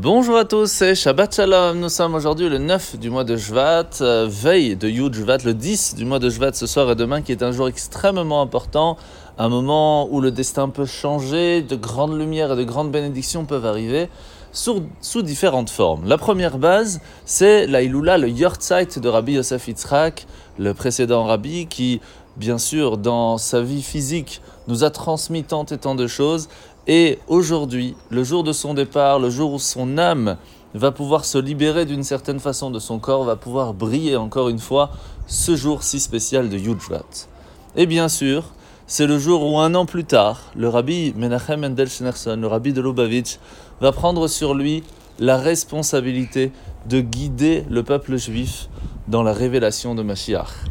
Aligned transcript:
Bonjour 0.00 0.36
à 0.36 0.44
tous, 0.44 0.70
c'est 0.70 0.94
Shabbat 0.94 1.34
Shalom. 1.34 1.80
Nous 1.80 1.88
sommes 1.88 2.14
aujourd'hui 2.14 2.48
le 2.48 2.58
9 2.58 3.00
du 3.00 3.10
mois 3.10 3.24
de 3.24 3.34
Jvat, 3.34 4.00
euh, 4.00 4.28
veille 4.30 4.76
de 4.76 4.88
Yud 4.88 5.12
Jvat, 5.12 5.38
le 5.38 5.54
10 5.54 5.96
du 5.96 6.04
mois 6.04 6.20
de 6.20 6.30
Jvat 6.30 6.52
ce 6.52 6.68
soir 6.68 6.88
et 6.92 6.94
demain, 6.94 7.20
qui 7.20 7.32
est 7.32 7.42
un 7.42 7.50
jour 7.50 7.66
extrêmement 7.66 8.40
important, 8.40 8.96
un 9.38 9.48
moment 9.48 10.08
où 10.08 10.20
le 10.20 10.30
destin 10.30 10.68
peut 10.68 10.84
changer, 10.84 11.62
de 11.62 11.74
grandes 11.74 12.16
lumières 12.16 12.52
et 12.52 12.56
de 12.56 12.62
grandes 12.62 12.92
bénédictions 12.92 13.44
peuvent 13.44 13.66
arriver 13.66 14.08
sous, 14.52 14.84
sous 15.00 15.22
différentes 15.22 15.68
formes. 15.68 16.06
La 16.06 16.16
première 16.16 16.58
base, 16.58 17.00
c'est 17.24 17.66
la 17.66 17.82
Iloula, 17.82 18.18
le 18.18 18.28
Yortzeit 18.28 19.00
de 19.00 19.08
Rabbi 19.08 19.32
Yosef 19.32 19.66
Yitzhak, 19.66 20.28
le 20.60 20.74
précédent 20.74 21.24
Rabbi, 21.24 21.66
qui, 21.66 22.00
bien 22.36 22.58
sûr, 22.58 22.98
dans 22.98 23.36
sa 23.36 23.62
vie 23.62 23.82
physique, 23.82 24.42
nous 24.68 24.84
a 24.84 24.90
transmis 24.90 25.42
tant 25.42 25.64
et 25.64 25.78
tant 25.78 25.96
de 25.96 26.06
choses 26.06 26.48
et 26.88 27.18
aujourd'hui, 27.28 27.94
le 28.08 28.24
jour 28.24 28.42
de 28.42 28.52
son 28.52 28.72
départ, 28.72 29.18
le 29.18 29.28
jour 29.28 29.52
où 29.52 29.58
son 29.58 29.98
âme 29.98 30.38
va 30.72 30.90
pouvoir 30.90 31.26
se 31.26 31.36
libérer 31.36 31.84
d'une 31.84 32.02
certaine 32.02 32.40
façon 32.40 32.70
de 32.70 32.78
son 32.78 32.98
corps, 32.98 33.24
va 33.24 33.36
pouvoir 33.36 33.74
briller 33.74 34.16
encore 34.16 34.48
une 34.48 34.58
fois 34.58 34.90
ce 35.26 35.54
jour 35.54 35.82
si 35.82 36.00
spécial 36.00 36.48
de 36.48 36.56
Yudjvat. 36.56 37.28
Et 37.76 37.84
bien 37.84 38.08
sûr, 38.08 38.54
c'est 38.86 39.06
le 39.06 39.18
jour 39.18 39.44
où 39.44 39.58
un 39.58 39.74
an 39.74 39.84
plus 39.84 40.04
tard, 40.04 40.40
le 40.56 40.66
rabbi 40.70 41.12
Menachem 41.14 41.60
Mendel 41.60 41.90
Schneerson, 41.90 42.38
le 42.40 42.46
rabbi 42.46 42.72
de 42.72 42.80
Lubavitch, 42.80 43.38
va 43.82 43.92
prendre 43.92 44.26
sur 44.26 44.54
lui 44.54 44.82
la 45.18 45.36
responsabilité 45.36 46.52
de 46.88 47.02
guider 47.02 47.64
le 47.68 47.82
peuple 47.82 48.16
juif 48.16 48.70
dans 49.08 49.22
la 49.22 49.34
révélation 49.34 49.94
de 49.94 50.02
Mashiach. 50.02 50.64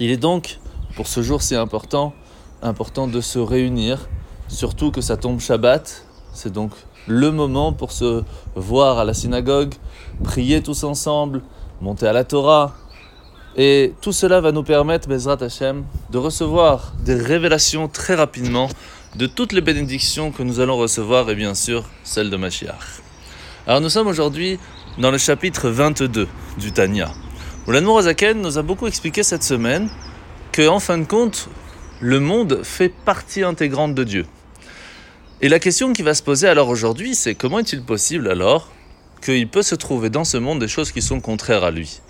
Il 0.00 0.10
est 0.10 0.16
donc, 0.16 0.58
pour 0.96 1.06
ce 1.06 1.20
jour 1.20 1.42
si 1.42 1.54
important, 1.54 2.14
important 2.62 3.06
de 3.08 3.20
se 3.20 3.38
réunir 3.38 4.08
surtout 4.52 4.90
que 4.90 5.00
ça 5.00 5.16
tombe 5.16 5.40
Shabbat. 5.40 6.04
C'est 6.32 6.52
donc 6.52 6.72
le 7.06 7.30
moment 7.30 7.72
pour 7.72 7.92
se 7.92 8.22
voir 8.54 8.98
à 8.98 9.04
la 9.04 9.14
synagogue, 9.14 9.74
prier 10.22 10.62
tous 10.62 10.84
ensemble, 10.84 11.42
monter 11.80 12.06
à 12.06 12.12
la 12.12 12.24
Torah. 12.24 12.74
Et 13.56 13.92
tout 14.00 14.12
cela 14.12 14.40
va 14.40 14.52
nous 14.52 14.62
permettre, 14.62 15.08
Bezrat 15.08 15.42
Hashem, 15.42 15.84
de 16.10 16.18
recevoir 16.18 16.92
des 17.04 17.14
révélations 17.14 17.88
très 17.88 18.14
rapidement 18.14 18.68
de 19.16 19.26
toutes 19.26 19.52
les 19.52 19.60
bénédictions 19.60 20.30
que 20.30 20.42
nous 20.42 20.60
allons 20.60 20.76
recevoir 20.76 21.28
et 21.28 21.34
bien 21.34 21.54
sûr 21.54 21.84
celle 22.02 22.30
de 22.30 22.36
Mashiach. 22.36 23.02
Alors 23.66 23.80
nous 23.80 23.90
sommes 23.90 24.06
aujourd'hui 24.06 24.58
dans 24.98 25.10
le 25.10 25.18
chapitre 25.18 25.68
22 25.68 26.28
du 26.58 26.72
Tanya, 26.72 27.12
l'Anmour 27.66 27.98
Azaken 27.98 28.40
nous 28.40 28.58
a 28.58 28.62
beaucoup 28.62 28.86
expliqué 28.86 29.22
cette 29.22 29.42
semaine 29.42 29.90
que, 30.50 30.66
en 30.66 30.80
fin 30.80 30.98
de 30.98 31.04
compte, 31.04 31.48
le 32.00 32.20
monde 32.20 32.60
fait 32.62 32.88
partie 32.88 33.42
intégrante 33.42 33.94
de 33.94 34.04
Dieu. 34.04 34.26
Et 35.44 35.48
la 35.48 35.58
question 35.58 35.92
qui 35.92 36.02
va 36.02 36.14
se 36.14 36.22
poser 36.22 36.46
alors 36.46 36.68
aujourd'hui, 36.68 37.16
c'est 37.16 37.34
comment 37.34 37.58
est-il 37.58 37.82
possible 37.82 38.30
alors 38.30 38.70
qu'il 39.20 39.48
peut 39.48 39.62
se 39.62 39.74
trouver 39.74 40.08
dans 40.08 40.22
ce 40.22 40.36
monde 40.36 40.60
des 40.60 40.68
choses 40.68 40.92
qui 40.92 41.02
sont 41.02 41.20
contraires 41.20 41.64
à 41.64 41.72
lui? 41.72 42.00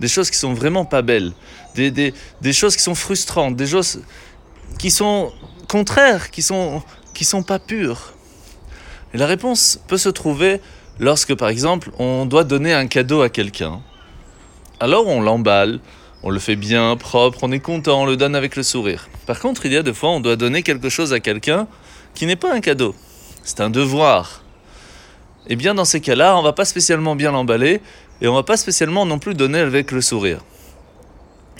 Des 0.00 0.08
choses 0.08 0.30
qui 0.30 0.38
sont 0.38 0.54
vraiment 0.54 0.86
pas 0.86 1.02
belles, 1.02 1.32
des, 1.74 1.90
des, 1.90 2.14
des 2.40 2.52
choses 2.54 2.76
qui 2.76 2.82
sont 2.82 2.94
frustrantes, 2.94 3.56
des 3.56 3.66
choses 3.66 4.00
qui 4.78 4.90
sont 4.90 5.32
contraires, 5.68 6.30
qui 6.30 6.40
sont, 6.40 6.82
qui 7.12 7.26
sont 7.26 7.42
pas 7.42 7.58
pures. 7.58 8.14
Et 9.12 9.18
la 9.18 9.26
réponse 9.26 9.78
peut 9.86 9.98
se 9.98 10.08
trouver 10.08 10.62
lorsque, 10.98 11.34
par 11.34 11.50
exemple, 11.50 11.90
on 11.98 12.24
doit 12.24 12.44
donner 12.44 12.72
un 12.72 12.86
cadeau 12.86 13.20
à 13.20 13.28
quelqu'un. 13.28 13.82
Alors 14.80 15.08
on 15.08 15.20
l'emballe, 15.20 15.80
on 16.22 16.30
le 16.30 16.38
fait 16.38 16.56
bien, 16.56 16.96
propre, 16.96 17.40
on 17.42 17.52
est 17.52 17.60
content, 17.60 18.02
on 18.02 18.06
le 18.06 18.16
donne 18.16 18.34
avec 18.34 18.56
le 18.56 18.62
sourire. 18.62 19.08
Par 19.26 19.38
contre, 19.40 19.66
il 19.66 19.72
y 19.72 19.76
a 19.76 19.82
des 19.82 19.94
fois, 19.94 20.10
on 20.10 20.20
doit 20.20 20.36
donner 20.36 20.62
quelque 20.62 20.88
chose 20.88 21.12
à 21.12 21.20
quelqu'un 21.20 21.68
qui 22.14 22.26
n'est 22.26 22.36
pas 22.36 22.52
un 22.52 22.60
cadeau, 22.60 22.94
c'est 23.44 23.60
un 23.60 23.70
devoir. 23.70 24.42
Eh 25.46 25.56
bien 25.56 25.74
dans 25.74 25.84
ces 25.84 26.00
cas-là, 26.00 26.36
on 26.36 26.42
va 26.42 26.52
pas 26.52 26.64
spécialement 26.64 27.16
bien 27.16 27.32
l'emballer 27.32 27.80
et 28.20 28.28
on 28.28 28.34
va 28.34 28.42
pas 28.42 28.56
spécialement 28.56 29.06
non 29.06 29.18
plus 29.18 29.34
donner 29.34 29.60
avec 29.60 29.92
le 29.92 30.00
sourire. 30.00 30.40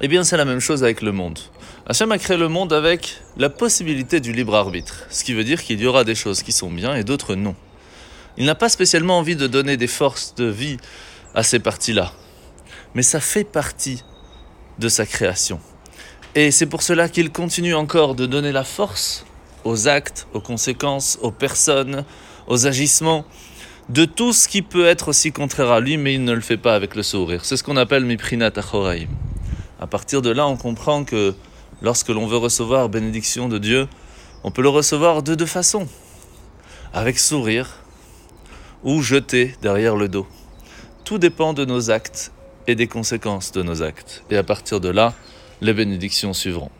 Eh 0.00 0.08
bien 0.08 0.24
c'est 0.24 0.36
la 0.36 0.44
même 0.44 0.60
chose 0.60 0.84
avec 0.84 1.02
le 1.02 1.12
monde. 1.12 1.38
Hachem 1.86 2.12
a 2.12 2.18
créé 2.18 2.36
le 2.36 2.48
monde 2.48 2.72
avec 2.72 3.20
la 3.36 3.50
possibilité 3.50 4.20
du 4.20 4.32
libre 4.32 4.54
arbitre, 4.54 5.06
ce 5.10 5.24
qui 5.24 5.34
veut 5.34 5.42
dire 5.42 5.62
qu'il 5.62 5.80
y 5.80 5.86
aura 5.86 6.04
des 6.04 6.14
choses 6.14 6.42
qui 6.42 6.52
sont 6.52 6.70
bien 6.70 6.94
et 6.94 7.02
d'autres 7.02 7.34
non. 7.34 7.56
Il 8.36 8.44
n'a 8.46 8.54
pas 8.54 8.68
spécialement 8.68 9.18
envie 9.18 9.36
de 9.36 9.46
donner 9.46 9.76
des 9.76 9.88
forces 9.88 10.34
de 10.36 10.44
vie 10.44 10.76
à 11.34 11.42
ces 11.42 11.58
parties-là, 11.58 12.12
mais 12.94 13.02
ça 13.02 13.18
fait 13.18 13.44
partie 13.44 14.04
de 14.82 14.88
sa 14.88 15.06
création. 15.06 15.60
Et 16.34 16.50
c'est 16.50 16.66
pour 16.66 16.82
cela 16.82 17.08
qu'il 17.08 17.30
continue 17.30 17.74
encore 17.74 18.14
de 18.14 18.26
donner 18.26 18.52
la 18.52 18.64
force 18.64 19.24
aux 19.64 19.88
actes, 19.88 20.26
aux 20.34 20.40
conséquences, 20.40 21.18
aux 21.22 21.30
personnes, 21.30 22.04
aux 22.48 22.66
agissements, 22.66 23.24
de 23.88 24.04
tout 24.04 24.32
ce 24.32 24.48
qui 24.48 24.62
peut 24.62 24.86
être 24.86 25.08
aussi 25.08 25.32
contraire 25.32 25.70
à 25.70 25.80
lui, 25.80 25.96
mais 25.96 26.14
il 26.14 26.24
ne 26.24 26.32
le 26.32 26.40
fait 26.40 26.56
pas 26.56 26.74
avec 26.74 26.94
le 26.94 27.02
sourire. 27.02 27.44
C'est 27.44 27.56
ce 27.56 27.62
qu'on 27.62 27.76
appelle 27.76 28.04
Miprinat 28.04 28.52
Achoraim. 28.56 29.06
À 29.80 29.86
partir 29.86 30.20
de 30.20 30.30
là, 30.30 30.46
on 30.46 30.56
comprend 30.56 31.04
que 31.04 31.34
lorsque 31.80 32.08
l'on 32.08 32.26
veut 32.26 32.36
recevoir 32.36 32.88
bénédiction 32.88 33.48
de 33.48 33.58
Dieu, 33.58 33.88
on 34.42 34.50
peut 34.50 34.62
le 34.62 34.68
recevoir 34.68 35.22
de 35.22 35.34
deux 35.34 35.46
façons. 35.46 35.86
Avec 36.92 37.18
sourire 37.18 37.78
ou 38.82 39.00
jeter 39.00 39.54
derrière 39.62 39.96
le 39.96 40.08
dos. 40.08 40.26
Tout 41.04 41.18
dépend 41.18 41.52
de 41.52 41.64
nos 41.64 41.90
actes 41.90 42.32
et 42.66 42.74
des 42.74 42.86
conséquences 42.86 43.52
de 43.52 43.62
nos 43.62 43.82
actes. 43.82 44.22
Et 44.30 44.36
à 44.36 44.42
partir 44.42 44.80
de 44.80 44.88
là, 44.88 45.14
les 45.60 45.72
bénédictions 45.72 46.32
suivront. 46.32 46.70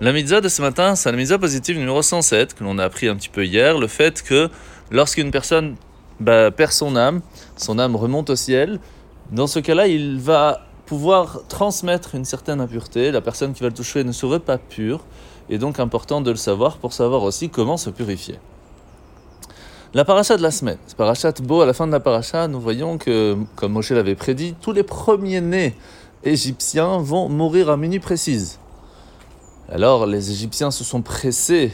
La 0.00 0.12
mitzvah 0.12 0.40
de 0.40 0.48
ce 0.48 0.62
matin, 0.62 0.94
c'est 0.94 1.10
la 1.10 1.16
mitzvah 1.16 1.38
positive 1.38 1.76
numéro 1.76 2.02
107, 2.02 2.54
que 2.54 2.62
l'on 2.62 2.78
a 2.78 2.84
appris 2.84 3.08
un 3.08 3.16
petit 3.16 3.28
peu 3.28 3.44
hier, 3.44 3.78
le 3.78 3.88
fait 3.88 4.22
que 4.22 4.48
lorsqu'une 4.90 5.30
personne 5.30 5.76
bah, 6.20 6.50
perd 6.50 6.72
son 6.72 6.94
âme, 6.94 7.20
son 7.56 7.78
âme 7.78 7.96
remonte 7.96 8.30
au 8.30 8.36
ciel, 8.36 8.78
dans 9.32 9.46
ce 9.46 9.58
cas-là, 9.58 9.88
il 9.88 10.18
va 10.20 10.62
pouvoir 10.86 11.40
transmettre 11.48 12.14
une 12.14 12.24
certaine 12.24 12.60
impureté. 12.60 13.10
La 13.10 13.20
personne 13.20 13.52
qui 13.52 13.62
va 13.62 13.68
le 13.68 13.74
toucher 13.74 14.04
ne 14.04 14.12
serait 14.12 14.40
pas 14.40 14.56
pure, 14.56 15.04
et 15.50 15.58
donc 15.58 15.80
important 15.80 16.20
de 16.20 16.30
le 16.30 16.36
savoir 16.36 16.78
pour 16.78 16.92
savoir 16.92 17.22
aussi 17.24 17.50
comment 17.50 17.76
se 17.76 17.90
purifier. 17.90 18.38
La 19.94 20.04
paracha 20.04 20.36
de 20.36 20.42
la 20.42 20.50
semaine, 20.50 20.76
parachat 20.98 21.32
beau, 21.42 21.62
à 21.62 21.66
la 21.66 21.72
fin 21.72 21.86
de 21.86 21.92
la 21.92 22.00
paracha, 22.00 22.46
nous 22.46 22.60
voyons 22.60 22.98
que, 22.98 23.38
comme 23.56 23.72
Moshe 23.72 23.90
l'avait 23.90 24.14
prédit, 24.14 24.54
tous 24.60 24.72
les 24.72 24.82
premiers-nés 24.82 25.74
égyptiens 26.24 26.98
vont 26.98 27.30
mourir 27.30 27.70
à 27.70 27.78
minuit 27.78 27.98
précise. 27.98 28.58
Alors 29.70 30.04
les 30.04 30.30
Égyptiens 30.30 30.70
se 30.70 30.84
sont 30.84 31.00
pressés, 31.00 31.72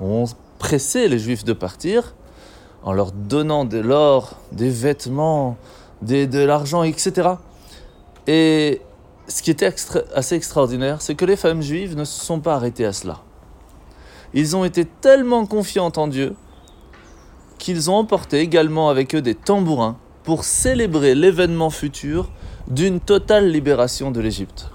ont 0.00 0.26
pressé 0.58 1.08
les 1.08 1.18
Juifs 1.18 1.44
de 1.44 1.54
partir 1.54 2.14
en 2.82 2.92
leur 2.92 3.10
donnant 3.10 3.64
de 3.64 3.78
l'or, 3.78 4.34
des 4.52 4.68
vêtements, 4.68 5.56
de 6.02 6.44
l'argent, 6.44 6.82
etc. 6.82 7.36
Et 8.26 8.82
ce 9.28 9.42
qui 9.42 9.50
était 9.50 9.72
assez 10.14 10.34
extraordinaire, 10.34 11.00
c'est 11.00 11.14
que 11.14 11.24
les 11.24 11.36
femmes 11.36 11.62
juives 11.62 11.96
ne 11.96 12.04
se 12.04 12.22
sont 12.22 12.40
pas 12.40 12.56
arrêtées 12.56 12.84
à 12.84 12.92
cela. 12.92 13.20
Ils 14.34 14.56
ont 14.56 14.64
été 14.66 14.84
tellement 14.84 15.46
confiants 15.46 15.92
en 15.96 16.06
Dieu 16.06 16.36
qu'ils 17.58 17.90
ont 17.90 17.96
emporté 17.96 18.40
également 18.40 18.88
avec 18.88 19.14
eux 19.14 19.22
des 19.22 19.34
tambourins 19.34 19.96
pour 20.24 20.44
célébrer 20.44 21.14
l'événement 21.14 21.70
futur 21.70 22.30
d'une 22.68 23.00
totale 23.00 23.50
libération 23.50 24.10
de 24.10 24.20
l'Égypte 24.20 24.70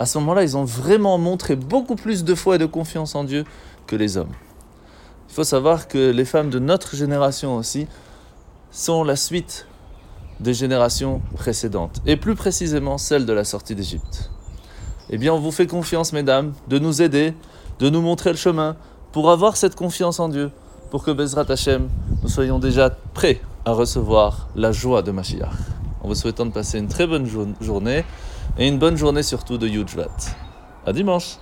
à 0.00 0.06
ce 0.06 0.16
moment-là, 0.18 0.42
ils 0.42 0.56
ont 0.56 0.64
vraiment 0.64 1.18
montré 1.18 1.56
beaucoup 1.56 1.94
plus 1.94 2.24
de 2.24 2.34
foi 2.34 2.56
et 2.56 2.58
de 2.58 2.64
confiance 2.64 3.14
en 3.14 3.22
Dieu 3.22 3.44
que 3.86 3.94
les 3.96 4.16
hommes. 4.16 4.32
Il 5.28 5.34
faut 5.34 5.44
savoir 5.44 5.88
que 5.88 6.10
les 6.10 6.24
femmes 6.24 6.48
de 6.48 6.58
notre 6.58 6.96
génération 6.96 7.54
aussi 7.54 7.86
sont 8.70 9.04
la 9.04 9.14
suite 9.14 9.66
des 10.40 10.54
générations 10.54 11.20
précédentes, 11.34 12.00
et 12.06 12.16
plus 12.16 12.34
précisément 12.34 12.96
celle 12.96 13.26
de 13.26 13.32
la 13.34 13.44
sortie 13.44 13.74
d'Égypte. 13.74 14.30
Eh 15.10 15.18
bien, 15.18 15.34
on 15.34 15.38
vous 15.38 15.52
fait 15.52 15.66
confiance, 15.66 16.14
mesdames, 16.14 16.54
de 16.68 16.78
nous 16.78 17.02
aider, 17.02 17.34
de 17.78 17.90
nous 17.90 18.00
montrer 18.00 18.30
le 18.30 18.38
chemin, 18.38 18.76
pour 19.12 19.30
avoir 19.30 19.58
cette 19.58 19.76
confiance 19.76 20.18
en 20.18 20.30
Dieu, 20.30 20.50
pour 20.90 21.04
que 21.04 21.12
Bezrat 21.12 21.46
Hashem, 21.48 21.88
nous 22.22 22.28
soyons 22.28 22.58
déjà 22.58 22.90
prêts 22.90 23.40
à 23.64 23.72
recevoir 23.72 24.48
la 24.56 24.72
joie 24.72 25.02
de 25.02 25.12
Mashiach. 25.12 25.48
En 26.02 26.08
vous 26.08 26.14
souhaitant 26.14 26.46
de 26.46 26.50
passer 26.50 26.78
une 26.78 26.88
très 26.88 27.06
bonne 27.06 27.26
journée 27.60 28.04
et 28.58 28.66
une 28.66 28.78
bonne 28.78 28.96
journée 28.96 29.22
surtout 29.22 29.56
de 29.56 29.68
Yujvat. 29.68 30.08
À 30.84 30.92
dimanche 30.92 31.36